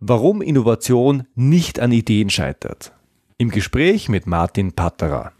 [0.00, 2.92] Warum Innovation nicht an Ideen scheitert.
[3.36, 5.32] Im Gespräch mit Martin Patterer.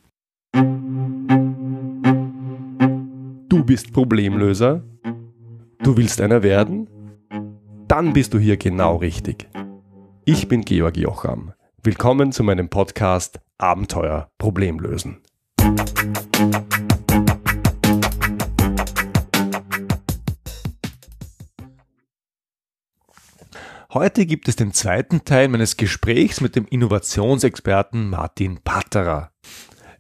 [3.48, 4.82] Du bist Problemlöser?
[5.84, 6.90] Du willst einer werden?
[7.86, 9.46] Dann bist du hier genau richtig.
[10.24, 11.52] Ich bin Georg Jocham.
[11.84, 15.18] Willkommen zu meinem Podcast Abenteuer Problemlösen.
[23.94, 29.30] Heute gibt es den zweiten Teil meines Gesprächs mit dem Innovationsexperten Martin Patterer.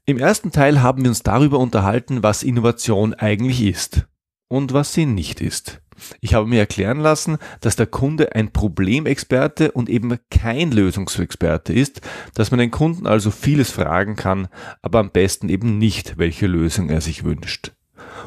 [0.04, 4.06] Im ersten Teil haben wir uns darüber unterhalten, was Innovation eigentlich ist
[4.46, 5.80] und was sie nicht ist.
[6.20, 12.02] Ich habe mir erklären lassen, dass der Kunde ein Problemexperte und eben kein Lösungsexperte ist,
[12.34, 14.48] dass man den Kunden also vieles fragen kann,
[14.82, 17.72] aber am besten eben nicht, welche Lösung er sich wünscht.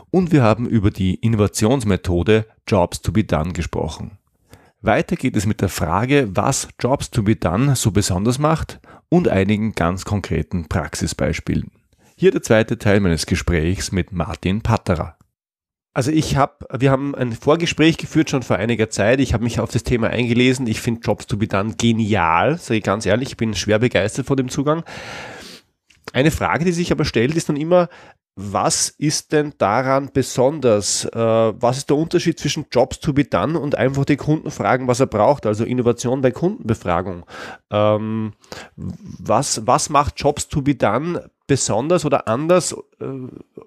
[0.10, 4.18] Und wir haben über die Innovationsmethode Jobs to be done gesprochen.
[4.84, 9.28] Weiter geht es mit der Frage, was Jobs to be done so besonders macht und
[9.28, 11.70] einigen ganz konkreten Praxisbeispielen.
[12.16, 15.18] Hier der zweite Teil meines Gesprächs mit Martin Patterer.
[15.94, 19.20] Also ich habe, wir haben ein Vorgespräch geführt schon vor einiger Zeit.
[19.20, 20.66] Ich habe mich auf das Thema eingelesen.
[20.66, 23.30] Ich finde Jobs to be done genial, sage ich ganz ehrlich.
[23.30, 24.84] Ich bin schwer begeistert von dem Zugang.
[26.12, 27.88] Eine Frage, die sich aber stellt, ist dann immer,
[28.36, 31.06] was ist denn daran besonders?
[31.06, 34.88] Äh, was ist der Unterschied zwischen Jobs to be done und einfach die Kunden fragen,
[34.88, 35.46] was er braucht?
[35.46, 37.26] Also Innovation bei Kundenbefragung.
[37.70, 38.34] Ähm,
[38.78, 42.72] was, was macht Jobs to be done besonders oder anders?
[43.02, 43.06] Äh,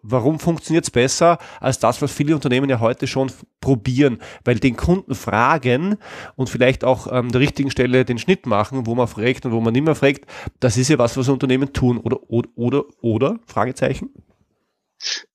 [0.03, 4.19] warum funktioniert es besser als das, was viele Unternehmen ja heute schon probieren?
[4.45, 5.99] Weil den Kunden fragen
[6.37, 9.61] und vielleicht auch an der richtigen Stelle den Schnitt machen, wo man fragt und wo
[9.61, 10.25] man nicht mehr fragt,
[10.61, 11.99] das ist ja was, was Unternehmen tun.
[11.99, 13.39] Oder, oder, oder, oder?
[13.45, 14.09] Fragezeichen?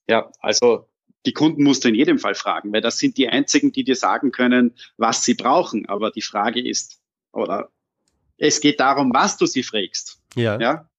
[0.08, 0.88] Ja, also
[1.26, 3.96] die Kunden musst du in jedem Fall fragen, weil das sind die einzigen, die dir
[3.96, 5.88] sagen können, was sie brauchen.
[5.88, 7.00] Aber die Frage ist,
[7.32, 7.70] oder
[8.38, 10.22] es geht darum, was du sie fragst.
[10.36, 10.60] Ja.
[10.60, 10.90] ja?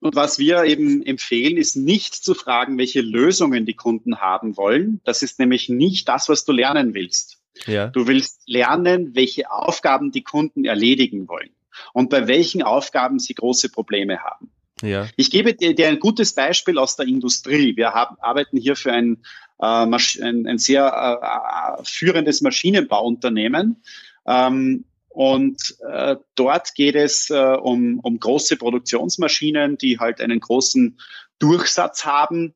[0.00, 5.00] Und was wir eben empfehlen, ist nicht zu fragen, welche Lösungen die Kunden haben wollen.
[5.04, 7.38] Das ist nämlich nicht das, was du lernen willst.
[7.66, 7.88] Ja.
[7.88, 11.50] Du willst lernen, welche Aufgaben die Kunden erledigen wollen
[11.92, 14.52] und bei welchen Aufgaben sie große Probleme haben.
[14.82, 15.08] Ja.
[15.16, 17.76] Ich gebe dir, dir, ein gutes Beispiel aus der Industrie.
[17.76, 19.22] Wir haben, arbeiten hier für ein,
[19.58, 23.82] äh, ein, ein sehr äh, führendes Maschinenbauunternehmen.
[24.26, 30.98] Ähm, und äh, dort geht es äh, um, um große Produktionsmaschinen, die halt einen großen
[31.38, 32.54] Durchsatz haben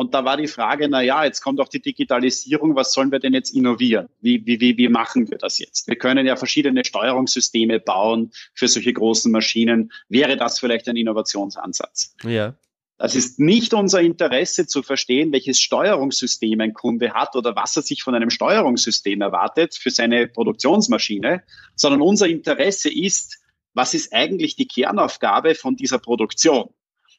[0.00, 3.18] und da war die Frage, na ja, jetzt kommt auch die Digitalisierung, was sollen wir
[3.18, 4.08] denn jetzt innovieren?
[4.22, 5.88] Wie, wie, wie, wie machen wir das jetzt?
[5.88, 9.92] Wir können ja verschiedene Steuerungssysteme bauen für solche großen Maschinen.
[10.08, 12.16] Wäre das vielleicht ein Innovationsansatz?
[12.24, 12.54] Ja.
[12.96, 17.82] Das ist nicht unser Interesse zu verstehen, welches Steuerungssystem ein Kunde hat oder was er
[17.82, 21.42] sich von einem Steuerungssystem erwartet für seine Produktionsmaschine,
[21.74, 23.38] sondern unser Interesse ist,
[23.74, 26.70] was ist eigentlich die Kernaufgabe von dieser Produktion?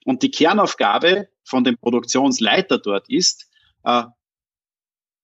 [0.03, 3.49] Und die Kernaufgabe von dem Produktionsleiter dort ist,
[3.83, 4.03] äh,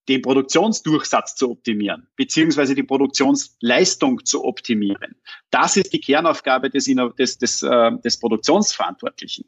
[0.07, 5.15] den Produktionsdurchsatz zu optimieren, beziehungsweise die Produktionsleistung zu optimieren.
[5.51, 9.45] Das ist die Kernaufgabe des, des, des, äh, des Produktionsverantwortlichen.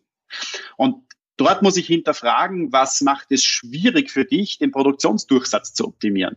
[0.76, 1.04] Und
[1.38, 6.36] dort muss ich hinterfragen, was macht es schwierig für dich, den Produktionsdurchsatz zu optimieren?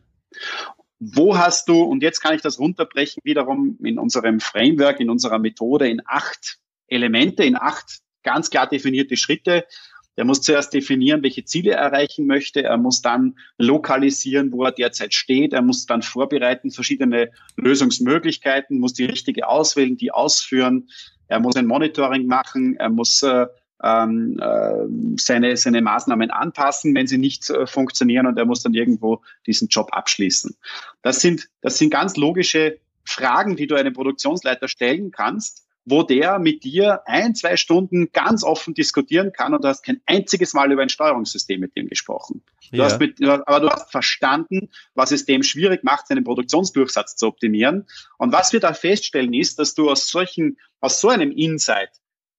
[1.01, 5.41] Wo hast du, und jetzt kann ich das runterbrechen, wiederum in unserem Framework, in unserer
[5.41, 9.67] Methode, in acht Elemente, in acht ganz klar definierte Schritte.
[10.15, 12.63] Er muss zuerst definieren, welche Ziele er erreichen möchte.
[12.63, 15.53] Er muss dann lokalisieren, wo er derzeit steht.
[15.53, 20.89] Er muss dann vorbereiten, verschiedene Lösungsmöglichkeiten, muss die richtige auswählen, die ausführen.
[21.29, 22.77] Er muss ein Monitoring machen.
[22.77, 23.47] Er muss äh,
[23.83, 28.27] ähm, äh, seine, seine Maßnahmen anpassen, wenn sie nicht äh, funktionieren.
[28.27, 30.55] Und er muss dann irgendwo diesen Job abschließen.
[31.01, 36.39] Das sind, das sind ganz logische Fragen, die du einem Produktionsleiter stellen kannst wo der
[36.39, 40.71] mit dir ein, zwei Stunden ganz offen diskutieren kann und du hast kein einziges Mal
[40.71, 42.43] über ein Steuerungssystem mit ihm gesprochen.
[42.71, 42.85] Du ja.
[42.85, 47.87] hast mit, aber du hast verstanden, was es dem schwierig macht, seinen Produktionsdurchsatz zu optimieren.
[48.19, 51.91] Und was wir da feststellen ist, dass du aus solchen, aus so einem Insight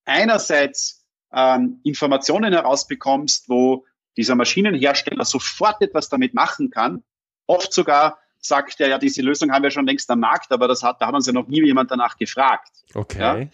[0.05, 3.85] einerseits ähm, Informationen herausbekommst, wo
[4.15, 7.03] dieser Maschinenhersteller sofort etwas damit machen kann,
[7.47, 10.83] oft sogar sagt er, ja, diese Lösung haben wir schon längst am Markt, aber das
[10.83, 12.69] hat, da hat uns ja noch nie jemand danach gefragt.
[12.93, 13.19] Okay.
[13.19, 13.47] Ja?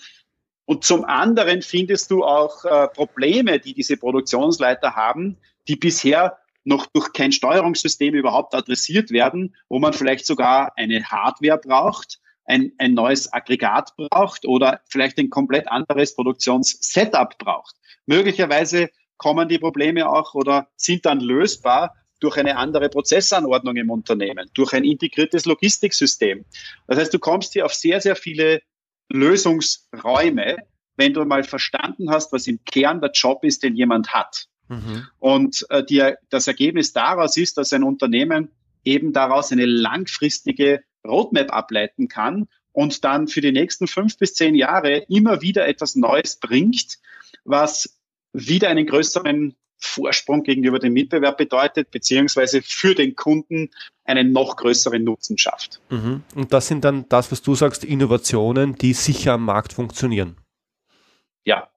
[0.66, 5.38] Und zum anderen findest du auch äh, Probleme, die diese Produktionsleiter haben,
[5.68, 11.58] die bisher noch durch kein Steuerungssystem überhaupt adressiert werden, wo man vielleicht sogar eine Hardware
[11.58, 17.76] braucht, ein, ein neues Aggregat braucht oder vielleicht ein komplett anderes Produktionssetup braucht.
[18.06, 24.50] Möglicherweise kommen die Probleme auch oder sind dann lösbar, durch eine andere Prozessanordnung im Unternehmen,
[24.54, 26.46] durch ein integriertes Logistiksystem.
[26.88, 28.62] Das heißt, du kommst hier auf sehr, sehr viele
[29.10, 30.58] Lösungsräume,
[30.98, 34.48] wenn du mal verstanden hast, was im Kern der Job ist, den jemand hat.
[34.68, 35.08] Mhm.
[35.18, 38.50] Und äh, die, das Ergebnis daraus ist, dass ein Unternehmen
[38.84, 44.56] eben daraus eine langfristige Roadmap ableiten kann und dann für die nächsten fünf bis zehn
[44.56, 47.00] Jahre immer wieder etwas Neues bringt,
[47.44, 48.00] was
[48.32, 53.72] wieder einen größeren Vorsprung gegenüber dem Mitbewerb bedeutet, beziehungsweise für den Kunden
[54.04, 55.82] einen noch größeren Nutzen schafft.
[55.90, 56.24] Mhm.
[56.36, 60.38] Und das sind dann das, was du sagst, Innovationen, die sicher am Markt funktionieren.
[61.46, 61.70] Ja.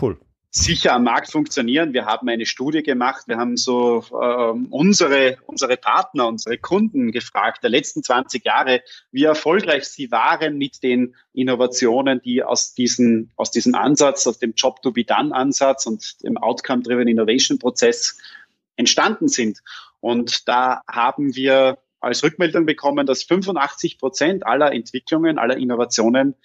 [0.00, 0.18] Cool
[0.56, 1.92] sicher am Markt funktionieren.
[1.94, 7.64] Wir haben eine Studie gemacht, wir haben so ähm, unsere, unsere Partner, unsere Kunden gefragt,
[7.64, 8.80] der letzten 20 Jahre,
[9.10, 14.52] wie erfolgreich sie waren mit den Innovationen, die aus, diesen, aus diesem Ansatz, aus dem
[14.54, 18.18] Job-to-be-done-Ansatz und dem Outcome-Driven Innovation-Prozess
[18.76, 19.58] entstanden sind.
[19.98, 26.36] Und da haben wir als Rückmeldung bekommen, dass 85 Prozent aller Entwicklungen, aller Innovationen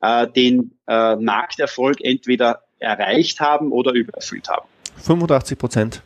[0.00, 4.66] äh, den äh, Markterfolg entweder erreicht haben oder übererfüllt haben.
[4.98, 6.02] 85 Prozent?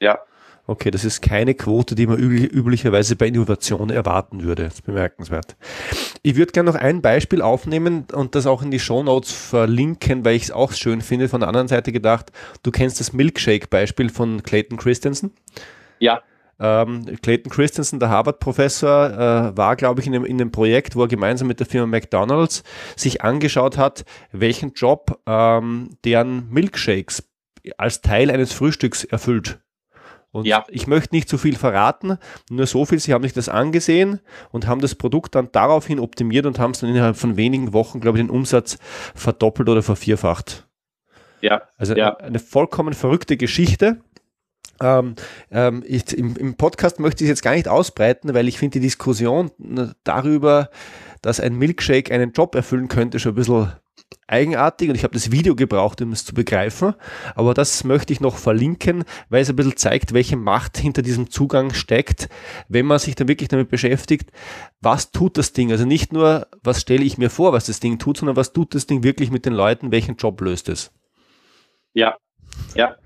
[0.00, 0.18] Ja.
[0.66, 4.64] Okay, das ist keine Quote, die man üblicherweise bei Innovation erwarten würde.
[4.64, 5.56] Das ist bemerkenswert.
[6.22, 10.24] Ich würde gerne noch ein Beispiel aufnehmen und das auch in die Show Notes verlinken,
[10.24, 11.28] weil ich es auch schön finde.
[11.28, 15.34] Von der anderen Seite gedacht, du kennst das Milkshake-Beispiel von Clayton Christensen?
[15.98, 16.22] Ja.
[16.60, 21.02] Ähm, Clayton Christensen, der Harvard-Professor, äh, war, glaube ich, in einem, in einem Projekt, wo
[21.02, 22.62] er gemeinsam mit der Firma McDonald's
[22.96, 27.28] sich angeschaut hat, welchen Job ähm, deren Milkshakes
[27.78, 29.60] als Teil eines Frühstücks erfüllt.
[30.34, 30.64] Und ja.
[30.68, 32.18] ich möchte nicht zu viel verraten,
[32.50, 34.18] nur so viel, sie haben sich das angesehen
[34.50, 38.00] und haben das Produkt dann daraufhin optimiert und haben es dann innerhalb von wenigen Wochen,
[38.00, 38.78] glaube ich, den Umsatz
[39.14, 40.66] verdoppelt oder vervierfacht.
[41.40, 41.62] Ja.
[41.76, 42.16] Also ja.
[42.16, 44.00] eine vollkommen verrückte Geschichte.
[44.84, 45.14] Ähm,
[45.50, 48.78] ähm, ich, im, im, Podcast möchte ich es jetzt gar nicht ausbreiten, weil ich finde
[48.78, 49.50] die Diskussion
[50.04, 50.68] darüber,
[51.22, 53.72] dass ein Milkshake einen Job erfüllen könnte, schon ein bisschen
[54.26, 56.94] eigenartig und ich habe das Video gebraucht, um es zu begreifen.
[57.34, 61.30] Aber das möchte ich noch verlinken, weil es ein bisschen zeigt, welche Macht hinter diesem
[61.30, 62.28] Zugang steckt,
[62.68, 64.32] wenn man sich dann wirklich damit beschäftigt,
[64.82, 65.72] was tut das Ding?
[65.72, 68.74] Also nicht nur, was stelle ich mir vor, was das Ding tut, sondern was tut
[68.74, 70.92] das Ding wirklich mit den Leuten, welchen Job löst es?
[71.94, 72.18] Ja,
[72.74, 72.96] ja,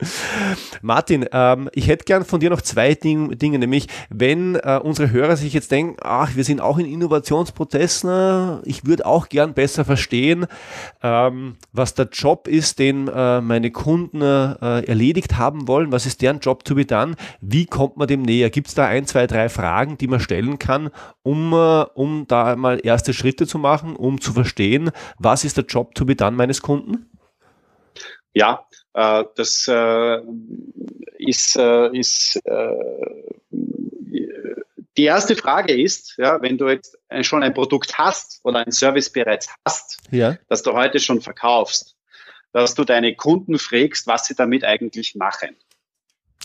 [0.82, 5.10] Martin, ähm, ich hätte gern von dir noch zwei Ding, Dinge, nämlich wenn äh, unsere
[5.10, 9.84] Hörer sich jetzt denken, ach, wir sind auch in Innovationsprozessen, ich würde auch gern besser
[9.84, 10.46] verstehen,
[11.02, 16.22] ähm, was der Job ist, den äh, meine Kunden äh, erledigt haben wollen, was ist
[16.22, 18.50] deren Job to be done, wie kommt man dem näher?
[18.50, 20.90] Gibt es da ein, zwei, drei Fragen, die man stellen kann,
[21.22, 25.64] um, äh, um da mal erste Schritte zu machen, um zu verstehen, was ist der
[25.64, 27.06] Job to be done meines Kunden?
[28.32, 30.20] Ja, das äh,
[31.18, 32.74] ist, äh, ist äh,
[34.96, 39.10] die erste Frage ist, ja, wenn du jetzt schon ein Produkt hast oder ein Service
[39.10, 40.36] bereits hast, ja.
[40.48, 41.96] das du heute schon verkaufst,
[42.52, 45.56] dass du deine Kunden fragst, was sie damit eigentlich machen.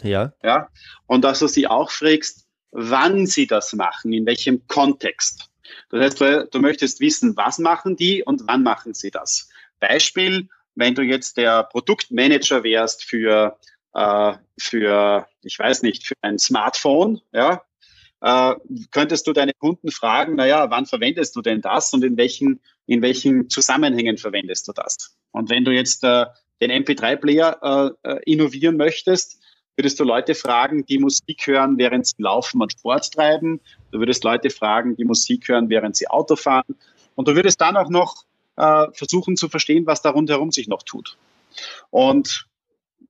[0.04, 0.34] Ja.
[0.44, 0.70] Ja.
[1.08, 5.50] Und dass du sie auch fragst, wann sie das machen, in welchem Kontext.
[5.90, 9.50] Das heißt, du, du möchtest wissen, was machen die und wann machen sie das.
[9.80, 13.58] Beispiel, wenn du jetzt der Produktmanager wärst für,
[13.94, 17.62] äh, für, ich weiß nicht, für ein Smartphone, ja,
[18.22, 18.56] äh,
[18.92, 23.02] könntest du deine Kunden fragen, naja, wann verwendest du denn das und in welchen, in
[23.02, 25.16] welchen Zusammenhängen verwendest du das?
[25.32, 26.26] Und wenn du jetzt äh,
[26.62, 29.40] den MP3-Player äh, äh, innovieren möchtest,
[29.76, 33.60] würdest du Leute fragen, die Musik hören, während sie laufen und Sport treiben.
[33.92, 36.76] Du würdest Leute fragen, die Musik hören, während sie Auto fahren.
[37.16, 38.24] Und du würdest dann auch noch
[38.58, 41.18] äh, versuchen zu verstehen, was da rundherum sich noch tut.
[41.90, 42.48] Und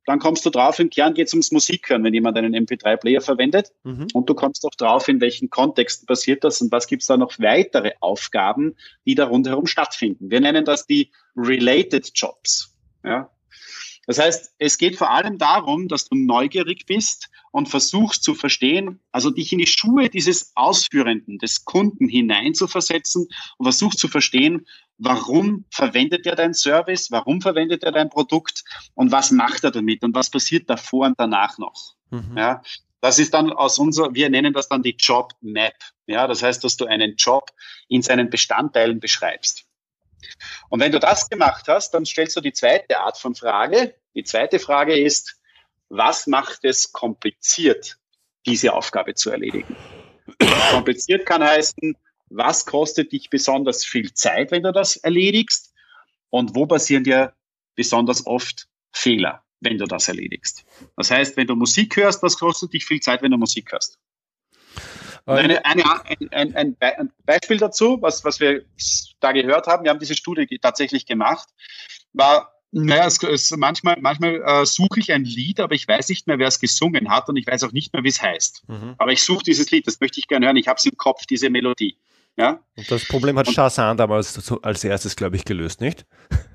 [0.06, 3.72] dann kommst du drauf, im Kern geht es ums Musikhören, wenn jemand einen MP3-Player verwendet.
[3.84, 4.08] Mhm.
[4.14, 7.18] Und du kommst auch drauf, in welchen Kontexten passiert das und was gibt es da
[7.18, 8.76] noch weitere Aufgaben,
[9.06, 10.30] die da rundherum stattfinden.
[10.30, 12.76] Wir nennen das die Related Jobs.
[13.04, 13.32] Ja?
[14.08, 19.00] Das heißt, es geht vor allem darum, dass du neugierig bist und versuchst zu verstehen,
[19.12, 25.66] also dich in die Schuhe dieses Ausführenden, des Kunden hineinzuversetzen und versuchst zu verstehen, warum
[25.72, 30.14] verwendet er dein Service, warum verwendet er dein Produkt und was macht er damit und
[30.16, 31.96] was passiert davor und danach noch.
[32.12, 32.38] Mhm.
[32.38, 32.62] Ja,
[33.02, 35.76] das ist dann aus unserer, wir nennen das dann die Job Map.
[36.08, 37.52] Ja, das heißt, dass du einen Job
[37.88, 39.66] in seinen Bestandteilen beschreibst.
[40.70, 43.96] Und wenn du das gemacht hast, dann stellst du die zweite Art von Frage.
[44.16, 45.40] Die zweite Frage ist,
[45.90, 47.98] was macht es kompliziert,
[48.46, 49.76] diese Aufgabe zu erledigen?
[50.72, 51.96] kompliziert kann heißen,
[52.30, 55.74] was kostet dich besonders viel Zeit, wenn du das erledigst?
[56.30, 57.34] Und wo passieren dir
[57.76, 59.46] besonders oft Fehler?
[59.66, 60.64] wenn du das erledigst.
[60.96, 64.00] Das heißt, wenn du Musik hörst, was kostet dich viel Zeit, wenn du Musik hörst?
[65.26, 65.84] Eine, eine,
[66.32, 68.64] ein, ein, ein, Beispiel dazu, was, was wir
[69.20, 71.50] da gehört haben, wir haben diese Studie tatsächlich gemacht,
[72.14, 76.28] war, naja, es, es, manchmal, manchmal äh, suche ich ein Lied, aber ich weiß nicht
[76.28, 78.66] mehr, wer es gesungen hat und ich weiß auch nicht mehr, wie es heißt.
[78.68, 78.96] Mhm.
[78.98, 81.26] Aber ich suche dieses Lied, das möchte ich gerne hören, ich habe es im Kopf,
[81.26, 81.98] diese Melodie.
[82.38, 82.60] Ja?
[82.76, 86.06] Und das Problem hat Shazam damals als erstes, glaube ich, gelöst, nicht?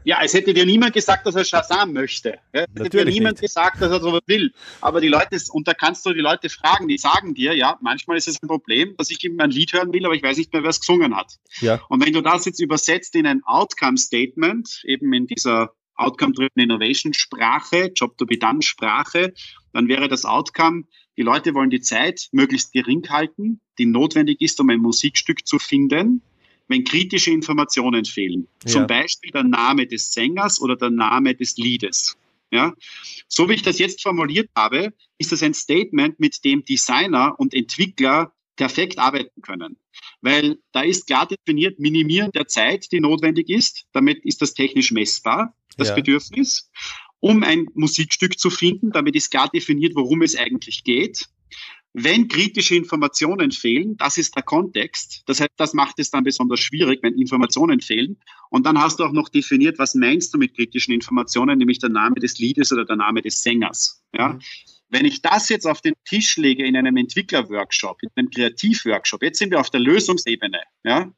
[0.04, 2.38] Ja, es hätte dir niemand gesagt, dass er Shazam möchte.
[2.52, 3.42] Es hätte dir niemand nicht.
[3.42, 4.52] gesagt, dass er so will.
[4.82, 8.18] Aber die Leute, und da kannst du die Leute fragen, die sagen dir, ja, manchmal
[8.18, 10.52] ist es ein Problem, dass ich eben ein Lied hören will, aber ich weiß nicht
[10.52, 11.36] mehr, wer es gesungen hat.
[11.60, 11.80] Ja.
[11.88, 17.14] Und wenn du das jetzt übersetzt in ein Outcome Statement, eben in dieser Outcome-Driven Innovation
[17.14, 19.32] Sprache, Job-to-be-done-Sprache,
[19.72, 20.84] dann wäre das Outcome,
[21.20, 25.58] die Leute wollen die Zeit möglichst gering halten, die notwendig ist, um ein Musikstück zu
[25.58, 26.22] finden,
[26.66, 28.48] wenn kritische Informationen fehlen.
[28.64, 28.70] Ja.
[28.70, 32.16] Zum Beispiel der Name des Sängers oder der Name des Liedes.
[32.50, 32.72] Ja?
[33.28, 37.52] So wie ich das jetzt formuliert habe, ist das ein Statement, mit dem Designer und
[37.52, 39.76] Entwickler perfekt arbeiten können.
[40.22, 43.84] Weil da ist klar definiert, Minimieren der Zeit, die notwendig ist.
[43.92, 45.96] Damit ist das technisch messbar, das ja.
[45.96, 46.70] Bedürfnis.
[47.20, 51.28] Um ein Musikstück zu finden, damit ist klar definiert, worum es eigentlich geht.
[51.92, 55.22] Wenn kritische Informationen fehlen, das ist der Kontext.
[55.26, 58.16] Das heißt, das macht es dann besonders schwierig, wenn Informationen fehlen.
[58.48, 61.90] Und dann hast du auch noch definiert, was meinst du mit kritischen Informationen, nämlich der
[61.90, 64.04] Name des Liedes oder der Name des Sängers.
[64.14, 64.34] Ja?
[64.34, 64.40] Mhm.
[64.88, 69.38] Wenn ich das jetzt auf den Tisch lege in einem Entwicklerworkshop, in einem Kreativworkshop, jetzt
[69.38, 71.12] sind wir auf der Lösungsebene, ja,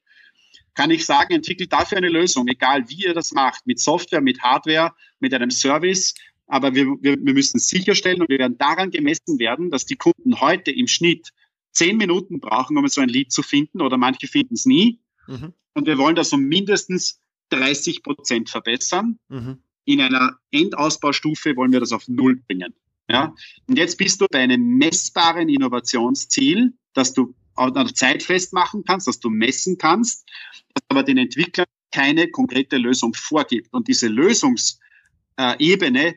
[0.75, 4.41] kann ich sagen, entwickelt dafür eine Lösung, egal wie ihr das macht, mit Software, mit
[4.43, 6.15] Hardware, mit einem Service.
[6.47, 10.41] Aber wir, wir, wir müssen sicherstellen und wir werden daran gemessen werden, dass die Kunden
[10.41, 11.31] heute im Schnitt
[11.73, 15.01] zehn Minuten brauchen, um so ein Lied zu finden oder manche finden es nie.
[15.27, 15.53] Mhm.
[15.75, 19.19] Und wir wollen das um mindestens 30 Prozent verbessern.
[19.29, 19.63] Mhm.
[19.85, 22.75] In einer Endausbaustufe wollen wir das auf Null bringen.
[23.09, 23.35] Ja?
[23.67, 29.07] Und jetzt bist du bei einem messbaren Innovationsziel, das du an der Zeit festmachen kannst,
[29.07, 30.29] dass du messen kannst,
[30.75, 34.79] das aber den Entwicklern keine konkrete Lösung vorgibt und diese Lösungsebene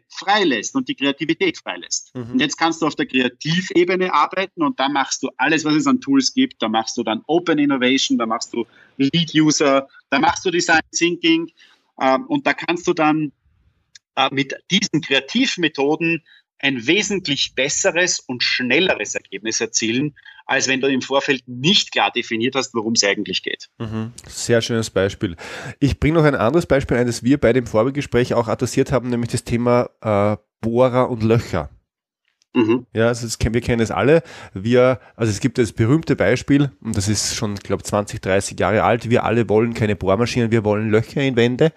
[0.10, 2.16] freilässt und die Kreativität freilässt.
[2.16, 2.32] Mhm.
[2.32, 5.88] Und jetzt kannst du auf der Kreativebene arbeiten und da machst du alles, was es
[5.88, 6.62] an Tools gibt.
[6.62, 8.66] Da machst du dann Open Innovation, da machst du
[8.98, 11.52] Lead User, da machst du Design Thinking
[12.02, 13.32] ähm, und da kannst du dann
[14.16, 16.24] äh, mit diesen Kreativmethoden
[16.60, 22.56] ein wesentlich besseres und schnelleres Ergebnis erzielen, als wenn du im Vorfeld nicht klar definiert
[22.56, 23.70] hast, worum es eigentlich geht.
[23.80, 24.14] Mhm.
[24.28, 25.36] Sehr schönes Beispiel.
[25.80, 29.10] Ich bringe noch ein anderes Beispiel ein, das wir bei dem Vorgespräch auch adressiert haben,
[29.10, 31.70] nämlich das Thema äh, Bohrer und Löcher.
[32.56, 32.86] Mhm.
[32.94, 34.24] Ja, also das, wir kennen es alle.
[34.54, 38.84] Wir, also es gibt das berühmte Beispiel, und das ist schon, glaube 20, 30 Jahre
[38.84, 39.10] alt.
[39.10, 41.74] Wir alle wollen keine Bohrmaschinen, wir wollen Löcher in Wände.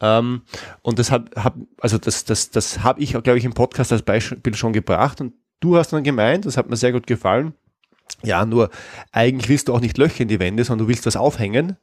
[0.00, 0.42] Ähm,
[0.82, 4.02] und das hat, hab, also das, das, das habe ich, glaube ich, im Podcast als
[4.02, 5.20] Beispiel schon gebracht.
[5.20, 7.54] Und du hast dann gemeint, das hat mir sehr gut gefallen.
[8.22, 8.70] Ja, nur
[9.10, 11.78] eigentlich willst du auch nicht Löcher in die Wände, sondern du willst was aufhängen.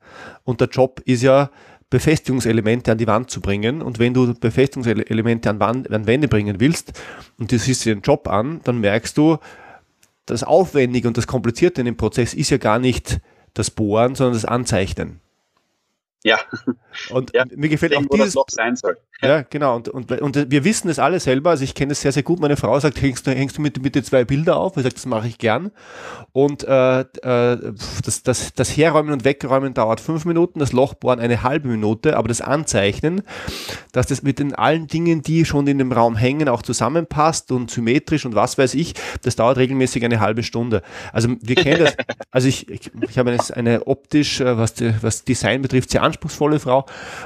[0.46, 1.50] Und der Job ist ja,
[1.90, 3.82] Befestigungselemente an die Wand zu bringen.
[3.82, 7.02] Und wenn du Befestigungselemente an, Wand, an Wände bringen willst
[7.38, 9.38] und du siehst dir den Job an, dann merkst du,
[10.26, 13.20] das Aufwendige und das Komplizierte in dem Prozess ist ja gar nicht
[13.56, 15.22] das Bohren, sondern das Anzeichnen.
[16.24, 16.38] Ja.
[17.12, 18.36] Und ja, mir gefällt auch dieses.
[18.36, 18.98] Noch sein soll.
[19.22, 19.76] Ja, genau.
[19.76, 21.50] Und, und, und wir wissen es alle selber.
[21.50, 22.40] Also ich kenne es sehr, sehr gut.
[22.40, 24.78] Meine Frau sagt, hängst du, hängst du mit, mit zwei Bilder auf?
[24.78, 25.72] Ich sage, das mache ich gern.
[26.32, 27.74] Und äh, äh,
[28.06, 32.30] das, das, das Herräumen und Wegräumen dauert fünf Minuten, das Lochbohren eine halbe Minute, aber
[32.30, 33.22] das Anzeichnen,
[33.92, 37.72] dass das mit den allen Dingen, die schon in dem Raum hängen, auch zusammenpasst und
[37.72, 40.82] symmetrisch und was weiß ich, das dauert regelmäßig eine halbe Stunde.
[41.12, 41.96] Also wir kennen das.
[42.32, 46.60] Also ich, ich, ich habe eine, eine optisch, äh, was, was Design betrifft, sehr anspruchsvolle
[46.60, 46.86] Frau.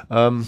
[0.09, 0.47] Ähm,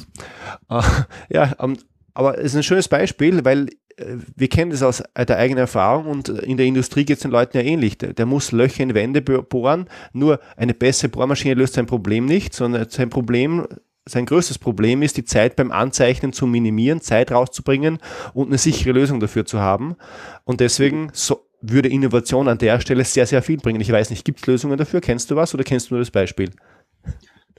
[0.69, 0.81] äh,
[1.29, 1.77] ja, ähm,
[2.13, 6.05] aber es ist ein schönes Beispiel, weil äh, wir kennen das aus der eigenen Erfahrung
[6.05, 7.97] und in der Industrie geht es den Leuten ja ähnlich.
[7.97, 12.53] Der, der, muss Löcher in Wände bohren, nur eine bessere Bohrmaschine löst sein Problem nicht,
[12.53, 13.67] sondern sein Problem,
[14.07, 17.99] sein größtes Problem ist, die Zeit beim Anzeichnen zu minimieren, Zeit rauszubringen
[18.33, 19.95] und eine sichere Lösung dafür zu haben.
[20.43, 23.81] Und deswegen so, würde Innovation an der Stelle sehr, sehr viel bringen.
[23.81, 25.01] Ich weiß nicht, gibt es Lösungen dafür?
[25.01, 26.51] Kennst du was oder kennst du nur das Beispiel?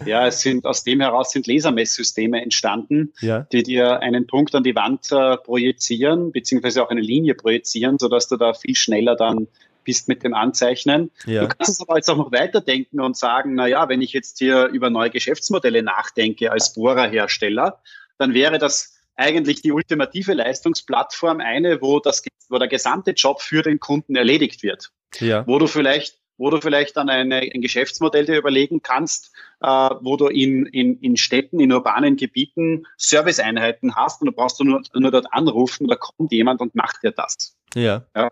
[0.04, 3.46] Ja, es sind aus dem heraus sind Lasermesssysteme entstanden, ja.
[3.52, 8.28] die dir einen Punkt an die Wand äh, projizieren, beziehungsweise auch eine Linie projizieren, sodass
[8.28, 9.48] du da viel schneller dann
[9.84, 11.10] bist mit dem Anzeichnen.
[11.24, 11.42] Ja.
[11.42, 14.38] Du kannst es aber jetzt auch noch weiterdenken und sagen, na ja, wenn ich jetzt
[14.38, 17.80] hier über neue Geschäftsmodelle nachdenke als Bohrerhersteller,
[18.18, 23.62] dann wäre das eigentlich die ultimative Leistungsplattform eine, wo das, wo der gesamte Job für
[23.62, 24.90] den Kunden erledigt wird.
[25.20, 25.46] Ja.
[25.46, 30.16] Wo du vielleicht wo du vielleicht dann eine, ein Geschäftsmodell dir überlegen kannst, äh, wo
[30.16, 34.82] du in, in, in Städten, in urbanen Gebieten Serviceeinheiten hast und du brauchst du nur,
[34.94, 37.56] nur dort anrufen, da kommt jemand und macht dir das.
[37.74, 38.04] Ja.
[38.14, 38.26] ja.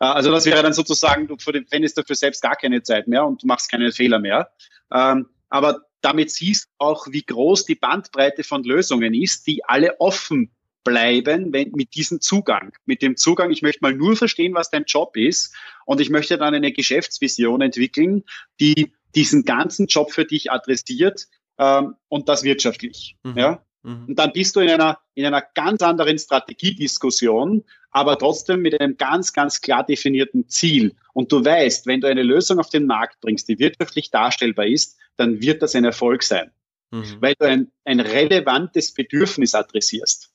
[0.00, 3.42] Äh, also das wäre dann sozusagen, du verwendest dafür selbst gar keine Zeit mehr und
[3.42, 4.50] du machst keine Fehler mehr.
[4.92, 10.00] Ähm, aber damit siehst du auch, wie groß die Bandbreite von Lösungen ist, die alle
[10.00, 10.55] offen
[10.86, 12.72] bleiben wenn, mit diesem Zugang.
[12.86, 16.38] Mit dem Zugang, ich möchte mal nur verstehen, was dein Job ist und ich möchte
[16.38, 18.22] dann eine Geschäftsvision entwickeln,
[18.60, 21.26] die diesen ganzen Job für dich adressiert
[21.58, 23.16] ähm, und das wirtschaftlich.
[23.24, 23.36] Mhm.
[23.36, 23.66] Ja?
[23.82, 24.06] Mhm.
[24.08, 28.96] Und dann bist du in einer, in einer ganz anderen Strategiediskussion, aber trotzdem mit einem
[28.96, 30.94] ganz, ganz klar definierten Ziel.
[31.14, 34.96] Und du weißt, wenn du eine Lösung auf den Markt bringst, die wirtschaftlich darstellbar ist,
[35.16, 36.52] dann wird das ein Erfolg sein.
[36.92, 37.16] Mhm.
[37.20, 40.30] Weil du ein, ein relevantes Bedürfnis adressierst.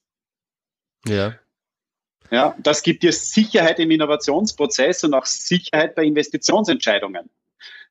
[1.07, 1.35] Ja.
[2.29, 7.29] Ja, das gibt dir Sicherheit im Innovationsprozess und auch Sicherheit bei Investitionsentscheidungen.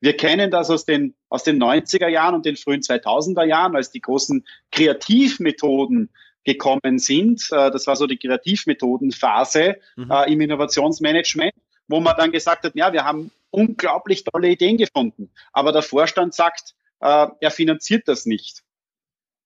[0.00, 3.90] Wir kennen das aus den, aus den 90er Jahren und den frühen 2000er Jahren, als
[3.90, 6.08] die großen Kreativmethoden
[6.44, 7.46] gekommen sind.
[7.50, 10.10] Äh, das war so die Kreativmethodenphase mhm.
[10.10, 11.52] äh, im Innovationsmanagement,
[11.86, 16.34] wo man dann gesagt hat, ja, wir haben unglaublich tolle Ideen gefunden, aber der Vorstand
[16.34, 18.62] sagt, äh, er finanziert das nicht.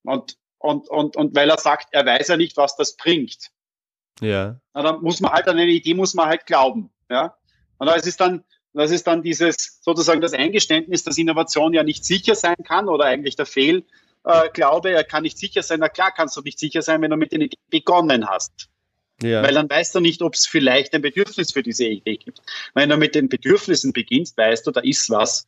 [0.05, 3.51] Und, und, und, und weil er sagt, er weiß ja nicht, was das bringt.
[4.21, 4.61] Ja.
[4.75, 6.91] Na, dann muss man halt an eine Idee muss man halt glauben.
[7.11, 7.37] Ja.
[7.79, 12.05] Und das ist dann, das ist dann dieses sozusagen das Eingeständnis, dass Innovation ja nicht
[12.05, 15.81] sicher sein kann oder eigentlich der Fehlglaube, äh, er kann nicht sicher sein.
[15.81, 18.69] Na klar, kannst du nicht sicher sein, wenn du mit der Idee begonnen hast.
[19.23, 19.43] Ja.
[19.43, 22.43] Weil dann weißt du nicht, ob es vielleicht ein Bedürfnis für diese Idee gibt.
[22.75, 25.47] Wenn du mit den Bedürfnissen beginnst, weißt du, da ist was.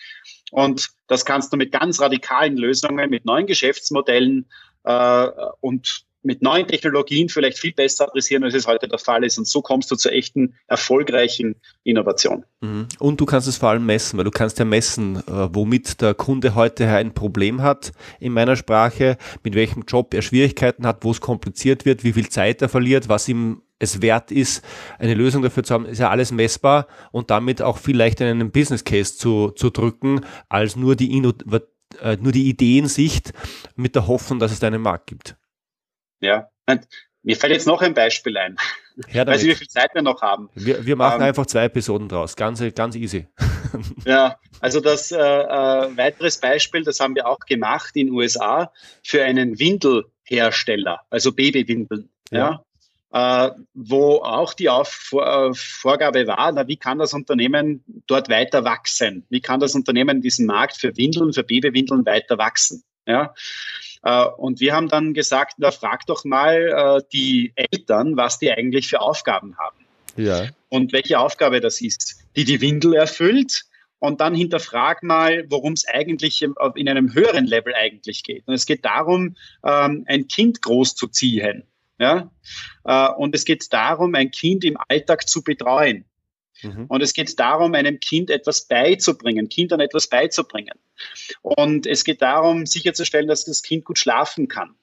[0.52, 4.46] Und das kannst du mit ganz radikalen Lösungen, mit neuen Geschäftsmodellen
[4.84, 5.28] äh,
[5.60, 9.38] und mit neuen Technologien vielleicht viel besser adressieren, als es heute der Fall ist.
[9.38, 11.54] Und so kommst du zur echten, erfolgreichen
[11.84, 12.44] Innovation.
[12.60, 12.88] Mhm.
[12.98, 16.14] Und du kannst es vor allem messen, weil du kannst ja messen, äh, womit der
[16.14, 21.12] Kunde heute ein Problem hat in meiner Sprache, mit welchem Job er Schwierigkeiten hat, wo
[21.12, 24.64] es kompliziert wird, wie viel Zeit er verliert, was ihm es wert ist,
[24.98, 28.40] eine Lösung dafür zu haben, ist ja alles messbar und damit auch viel leichter in
[28.40, 31.32] einen Business Case zu, zu drücken, als nur die, Inno
[32.00, 33.32] äh, nur die Ideensicht
[33.76, 35.36] mit der Hoffnung, dass es einen Markt gibt.
[36.20, 36.86] Ja, und
[37.22, 38.56] mir fällt jetzt noch ein Beispiel ein.
[39.12, 40.48] Ja, Weiß ich, wie viel Zeit wir noch haben.
[40.54, 42.36] Wir, wir machen ähm, einfach zwei Episoden draus.
[42.36, 43.26] Ganz, ganz easy.
[44.06, 48.72] Ja, also das äh, äh, weiteres Beispiel, das haben wir auch gemacht in den USA
[49.02, 52.08] für einen Windelhersteller, also Babywindeln.
[52.30, 52.62] Ja.
[53.12, 53.46] ja.
[53.46, 58.64] Äh, wo auch die Auf äh, Vorgabe war, na, wie kann das Unternehmen dort weiter
[58.64, 59.26] wachsen?
[59.28, 62.82] Wie kann das Unternehmen diesen Markt für Windeln, für Babywindeln weiter wachsen?
[63.06, 63.34] Ja.
[64.06, 68.52] Äh, und wir haben dann gesagt, na, frag doch mal äh, die Eltern, was die
[68.52, 69.84] eigentlich für Aufgaben haben.
[70.16, 70.46] Ja.
[70.68, 73.64] Und welche Aufgabe das ist, die die Windel erfüllt.
[73.98, 78.46] Und dann hinterfrag mal, worum es eigentlich in einem höheren Level eigentlich geht.
[78.46, 81.64] Und es geht darum, ähm, ein Kind großzuziehen.
[81.98, 82.30] Ja?
[82.84, 86.04] Äh, und es geht darum, ein Kind im Alltag zu betreuen.
[86.62, 86.86] Mhm.
[86.86, 90.78] Und es geht darum, einem Kind etwas beizubringen, Kindern etwas beizubringen.
[91.42, 94.74] Und es geht darum, sicherzustellen, dass das Kind gut schlafen kann.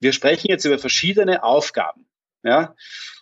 [0.00, 2.06] Wir sprechen jetzt über verschiedene Aufgaben.
[2.42, 2.74] Ja?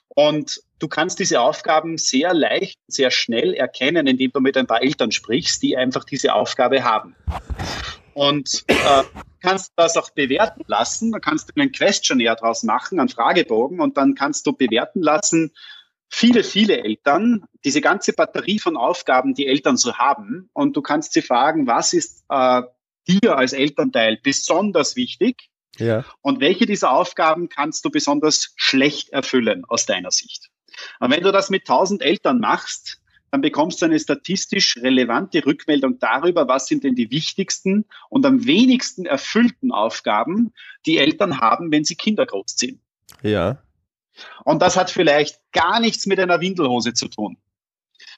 [0.09, 4.83] Und du kannst diese Aufgaben sehr leicht, sehr schnell erkennen, indem du mit ein paar
[4.83, 7.15] Eltern sprichst, die einfach diese Aufgabe haben.
[8.15, 9.03] Und äh,
[9.41, 11.13] kannst das auch bewerten lassen.
[11.13, 15.53] Da kannst du einen Questionnaire draus machen, einen Fragebogen, und dann kannst du bewerten lassen,
[16.13, 21.15] viele, viele Eltern, diese ganze Batterie von Aufgaben, die Eltern so haben, und du kannst
[21.15, 22.63] sie fragen, was ist äh,
[23.09, 25.49] dir als Elternteil besonders wichtig
[25.79, 26.05] ja.
[26.21, 30.51] und welche dieser Aufgaben kannst du besonders schlecht erfüllen aus deiner Sicht.
[31.01, 35.99] Und wenn du das mit tausend Eltern machst, dann bekommst du eine statistisch relevante Rückmeldung
[35.99, 40.53] darüber, was sind denn die wichtigsten und am wenigsten erfüllten Aufgaben,
[40.85, 42.83] die Eltern haben, wenn sie Kinder großziehen.
[43.23, 43.63] Ja.
[44.45, 47.37] Und das hat vielleicht gar nichts mit einer Windelhose zu tun.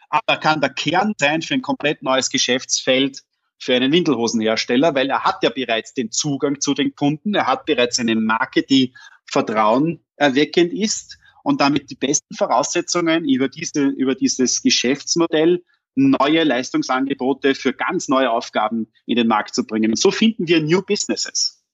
[0.09, 3.23] Aber kann der Kern sein für ein komplett neues Geschäftsfeld
[3.59, 7.67] für einen Windelhosenhersteller, weil er hat ja bereits den Zugang zu den Kunden, er hat
[7.67, 8.95] bereits eine Marke, die
[9.27, 15.63] Vertrauen erweckend ist und damit die besten Voraussetzungen über, diese, über dieses Geschäftsmodell
[15.95, 19.91] neue Leistungsangebote für ganz neue Aufgaben in den Markt zu bringen.
[19.91, 21.65] Und so finden wir New Businesses.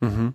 [0.00, 0.34] Mhm.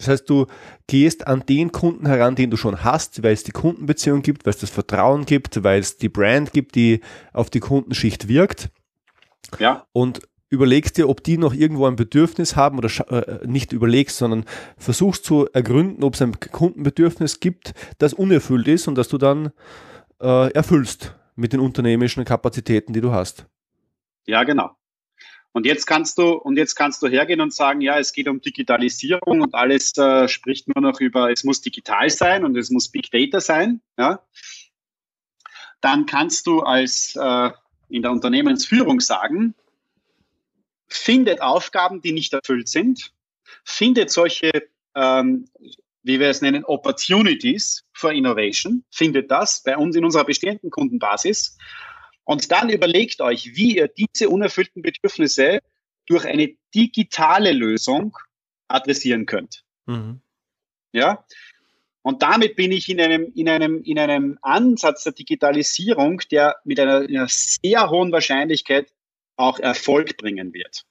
[0.00, 0.46] Das heißt, du
[0.86, 4.54] gehst an den Kunden heran, den du schon hast, weil es die Kundenbeziehung gibt, weil
[4.54, 7.02] es das Vertrauen gibt, weil es die Brand gibt, die
[7.34, 8.70] auf die Kundenschicht wirkt.
[9.58, 9.84] Ja.
[9.92, 14.46] Und überlegst dir, ob die noch irgendwo ein Bedürfnis haben oder äh, nicht überlegst, sondern
[14.78, 19.52] versuchst zu ergründen, ob es ein Kundenbedürfnis gibt, das unerfüllt ist und das du dann
[20.22, 23.44] äh, erfüllst mit den unternehmischen Kapazitäten, die du hast.
[24.26, 24.70] Ja, genau.
[25.52, 28.40] Und jetzt kannst du, und jetzt kannst du hergehen und sagen, ja, es geht um
[28.40, 32.88] Digitalisierung und alles äh, spricht nur noch über, es muss digital sein und es muss
[32.88, 33.80] Big Data sein.
[33.98, 34.24] Ja.
[35.80, 37.50] Dann kannst du als äh,
[37.88, 39.54] in der Unternehmensführung sagen,
[40.86, 43.12] findet Aufgaben, die nicht erfüllt sind,
[43.64, 44.50] findet solche,
[44.94, 45.48] ähm,
[46.02, 51.56] wie wir es nennen, Opportunities for Innovation, findet das bei uns in unserer bestehenden Kundenbasis
[52.30, 55.58] und dann überlegt euch, wie ihr diese unerfüllten Bedürfnisse
[56.06, 58.16] durch eine digitale Lösung
[58.68, 59.64] adressieren könnt.
[59.86, 60.20] Mhm.
[60.92, 61.24] Ja.
[62.02, 66.78] Und damit bin ich in einem, in einem, in einem Ansatz der Digitalisierung, der mit
[66.78, 68.92] einer, einer sehr hohen Wahrscheinlichkeit
[69.34, 70.84] auch Erfolg bringen wird.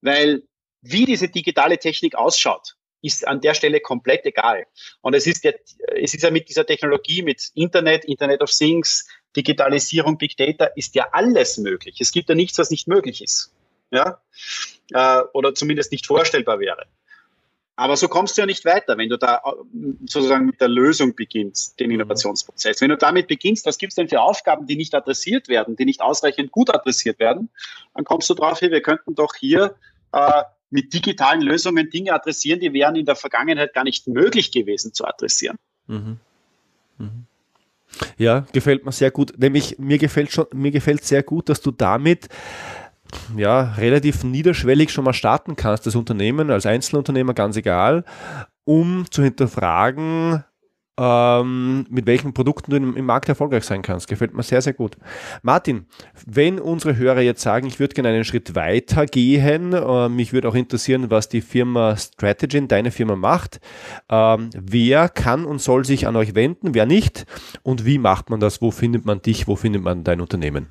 [0.00, 0.42] Weil
[0.80, 4.66] wie diese digitale Technik ausschaut, ist an der Stelle komplett egal.
[5.00, 5.52] Und es ist ja,
[5.94, 10.94] es ist ja mit dieser Technologie, mit Internet, Internet of Things, Digitalisierung, Big Data, ist
[10.94, 12.00] ja alles möglich.
[12.00, 13.52] Es gibt ja nichts, was nicht möglich ist.
[13.90, 14.20] Ja?
[14.92, 16.86] Äh, oder zumindest nicht vorstellbar wäre.
[17.78, 19.50] Aber so kommst du ja nicht weiter, wenn du da äh,
[20.06, 22.80] sozusagen mit der Lösung beginnst, den Innovationsprozess.
[22.80, 25.84] Wenn du damit beginnst, was gibt es denn für Aufgaben, die nicht adressiert werden, die
[25.84, 27.50] nicht ausreichend gut adressiert werden,
[27.94, 29.76] dann kommst du drauf, hier, wir könnten doch hier
[30.12, 34.94] äh, mit digitalen Lösungen Dinge adressieren, die wären in der Vergangenheit gar nicht möglich gewesen
[34.94, 35.58] zu adressieren.
[35.86, 36.18] Mhm.
[36.96, 37.26] Mhm.
[38.18, 39.34] Ja, gefällt mir sehr gut.
[39.38, 42.28] Nämlich mir gefällt schon, mir gefällt sehr gut, dass du damit
[43.36, 48.04] ja relativ niederschwellig schon mal starten kannst, das Unternehmen als Einzelunternehmer, ganz egal,
[48.64, 50.44] um zu hinterfragen,
[50.98, 54.08] ähm, mit welchen Produkten du im, im, Markt erfolgreich sein kannst.
[54.08, 54.96] Gefällt mir sehr, sehr gut.
[55.42, 55.86] Martin,
[56.26, 60.48] wenn unsere Hörer jetzt sagen, ich würde gerne einen Schritt weiter gehen, äh, mich würde
[60.48, 63.60] auch interessieren, was die Firma Strategy, deine Firma macht,
[64.08, 67.26] ähm, wer kann und soll sich an euch wenden, wer nicht
[67.62, 70.68] und wie macht man das, wo findet man dich, wo findet man dein Unternehmen?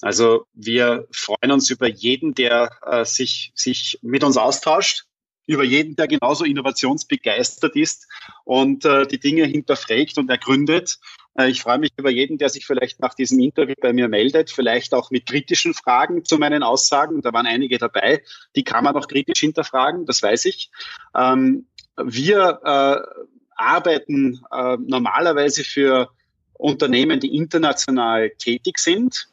[0.00, 5.07] Also wir freuen uns über jeden, der äh, sich, sich mit uns austauscht
[5.48, 8.06] über jeden, der genauso innovationsbegeistert ist
[8.44, 10.98] und äh, die Dinge hinterfragt und ergründet.
[11.38, 14.50] Äh, ich freue mich über jeden, der sich vielleicht nach diesem Interview bei mir meldet,
[14.50, 17.22] vielleicht auch mit kritischen Fragen zu meinen Aussagen.
[17.22, 18.22] Da waren einige dabei,
[18.54, 20.70] die kann man auch kritisch hinterfragen, das weiß ich.
[21.16, 23.24] Ähm, wir äh,
[23.56, 26.10] arbeiten äh, normalerweise für
[26.58, 29.28] Unternehmen, die international tätig sind,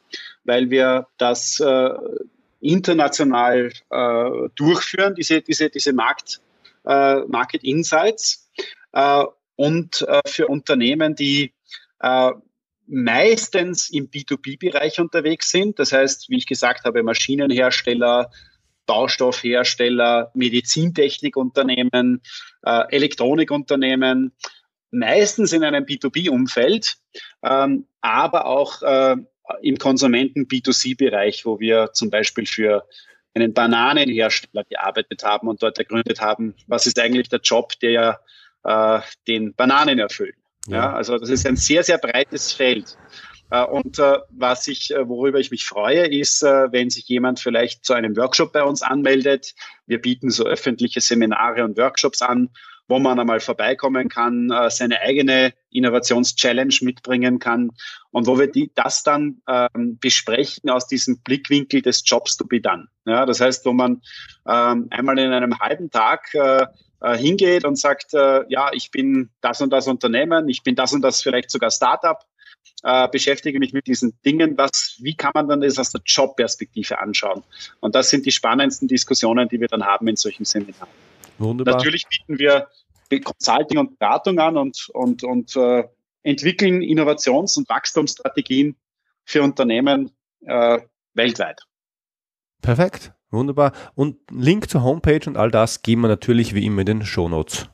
[0.45, 1.89] weil wir das äh,
[2.59, 6.41] international äh, durchführen, diese, diese, diese Markt,
[6.85, 8.49] äh, Market Insights
[8.93, 9.23] äh,
[9.55, 11.53] und äh, für Unternehmen, die
[11.99, 12.31] äh,
[12.87, 15.79] meistens im B2B-Bereich unterwegs sind.
[15.79, 18.29] Das heißt, wie ich gesagt habe, Maschinenhersteller,
[18.85, 22.21] Baustoffhersteller, Medizintechnikunternehmen,
[22.63, 24.33] äh, Elektronikunternehmen,
[24.91, 26.97] meistens in einem B2B-Umfeld,
[27.43, 28.81] ähm, aber auch
[29.61, 32.87] im Konsumenten B2C-Bereich, wo wir zum Beispiel für
[33.33, 38.21] einen Bananenhersteller gearbeitet haben und dort ergründet haben, was ist eigentlich der Job, der
[38.63, 40.35] äh, den Bananen erfüllt.
[40.67, 40.75] Ja.
[40.75, 40.93] ja.
[40.93, 42.97] also das ist ein sehr, sehr breites Feld.
[43.51, 47.39] Äh, und äh, was ich, äh, worüber ich mich freue, ist, äh, wenn sich jemand
[47.39, 49.53] vielleicht zu einem Workshop bei uns anmeldet.
[49.85, 52.49] Wir bieten so öffentliche Seminare und Workshops an,
[52.87, 57.71] wo man einmal vorbeikommen kann, äh, seine eigene Innovations-Challenge mitbringen kann
[58.11, 62.61] und wo wir die, das dann ähm, besprechen aus diesem Blickwinkel des Jobs to be
[62.61, 62.87] done.
[63.05, 64.01] Ja, das heißt, wo man
[64.47, 66.65] ähm, einmal in einem halben Tag äh,
[67.01, 70.93] äh, hingeht und sagt, äh, ja, ich bin das und das Unternehmen, ich bin das
[70.93, 72.19] und das vielleicht sogar Startup,
[72.83, 74.57] äh, beschäftige mich mit diesen Dingen.
[74.57, 77.43] Was, wie kann man dann das aus der Jobperspektive anschauen?
[77.79, 80.89] Und das sind die spannendsten Diskussionen, die wir dann haben in solchen Seminaren.
[81.37, 81.75] Wunderbar.
[81.75, 82.67] Natürlich bieten wir
[83.23, 85.83] Consulting und Beratung an und, und, und äh,
[86.23, 88.75] entwickeln Innovations- und Wachstumsstrategien
[89.23, 90.79] für Unternehmen äh,
[91.13, 91.61] weltweit.
[92.61, 93.73] Perfekt, wunderbar.
[93.93, 97.29] Und Link zur Homepage und all das geben wir natürlich wie immer in den Show
[97.29, 97.69] Notes.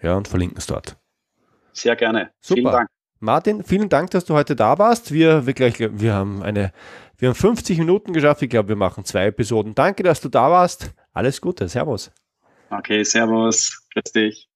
[0.00, 0.96] Ja, und verlinken es dort.
[1.72, 2.32] Sehr gerne.
[2.40, 2.60] Super.
[2.60, 2.88] Vielen Dank.
[3.20, 5.12] Martin, vielen Dank, dass du heute da warst.
[5.12, 6.72] Wir, wir, gleich, wir haben eine,
[7.18, 8.42] wir haben 50 Minuten geschafft.
[8.42, 9.76] Ich glaube, wir machen zwei Episoden.
[9.76, 10.90] Danke, dass du da warst.
[11.12, 11.68] Alles Gute.
[11.68, 12.10] Servus.
[12.72, 13.86] Okay, servus.
[13.92, 14.48] Grüß dich.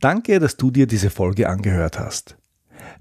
[0.00, 2.36] Danke, dass du dir diese Folge angehört hast.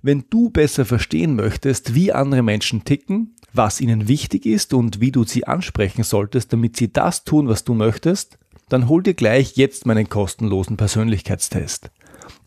[0.03, 5.11] Wenn du besser verstehen möchtest, wie andere Menschen ticken, was ihnen wichtig ist und wie
[5.11, 8.37] du sie ansprechen solltest, damit sie das tun, was du möchtest,
[8.69, 11.89] dann hol dir gleich jetzt meinen kostenlosen Persönlichkeitstest.